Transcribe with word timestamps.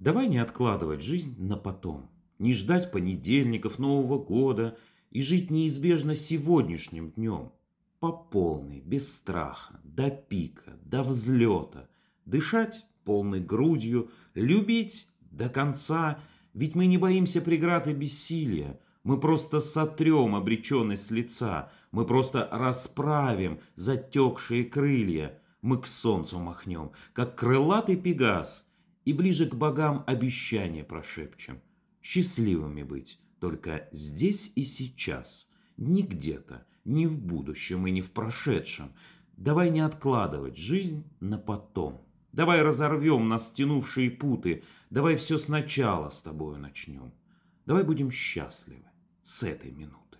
Давай 0.00 0.28
не 0.28 0.38
откладывать 0.38 1.02
жизнь 1.02 1.36
на 1.38 1.58
потом, 1.58 2.08
не 2.38 2.54
ждать 2.54 2.90
понедельников, 2.90 3.78
Нового 3.78 4.18
года 4.18 4.78
и 5.10 5.20
жить 5.20 5.50
неизбежно 5.50 6.14
сегодняшним 6.14 7.10
днем. 7.10 7.52
По 7.98 8.10
полной, 8.10 8.80
без 8.80 9.14
страха, 9.14 9.78
до 9.84 10.08
пика, 10.08 10.78
до 10.82 11.02
взлета. 11.02 11.90
Дышать 12.24 12.86
полной 13.04 13.40
грудью, 13.40 14.10
любить 14.32 15.06
до 15.30 15.50
конца, 15.50 16.18
ведь 16.54 16.74
мы 16.74 16.86
не 16.86 16.96
боимся 16.96 17.42
преград 17.42 17.86
и 17.86 17.92
бессилия. 17.92 18.80
Мы 19.04 19.20
просто 19.20 19.60
сотрем 19.60 20.34
обреченность 20.34 21.08
с 21.08 21.10
лица, 21.10 21.70
мы 21.92 22.06
просто 22.06 22.48
расправим 22.50 23.60
затекшие 23.74 24.64
крылья, 24.64 25.38
мы 25.60 25.78
к 25.78 25.86
солнцу 25.86 26.38
махнем, 26.38 26.92
как 27.12 27.36
крылатый 27.36 27.96
пегас, 27.96 28.66
и 29.10 29.12
ближе 29.12 29.46
к 29.46 29.56
богам 29.56 30.04
обещание 30.06 30.84
прошепчем. 30.84 31.60
Счастливыми 32.00 32.84
быть, 32.84 33.18
только 33.40 33.88
здесь 33.90 34.52
и 34.54 34.62
сейчас, 34.62 35.48
не 35.76 36.04
где-то, 36.04 36.64
не 36.84 37.08
в 37.08 37.20
будущем 37.20 37.88
и 37.88 37.90
не 37.90 38.02
в 38.02 38.12
прошедшем. 38.12 38.92
Давай 39.36 39.70
не 39.70 39.80
откладывать 39.80 40.56
жизнь 40.56 41.02
на 41.18 41.38
потом. 41.38 42.06
Давай 42.30 42.62
разорвем 42.62 43.28
нас 43.28 43.48
стянувшие 43.48 44.12
путы, 44.12 44.62
давай 44.90 45.16
все 45.16 45.38
сначала 45.38 46.10
с 46.10 46.22
тобою 46.22 46.58
начнем. 46.58 47.12
Давай 47.66 47.82
будем 47.82 48.12
счастливы 48.12 48.86
с 49.24 49.42
этой 49.42 49.72
минуты. 49.72 50.18